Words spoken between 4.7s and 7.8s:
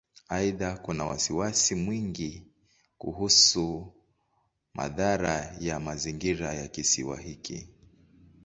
madhara ya mazingira ya Kisiwa hiki.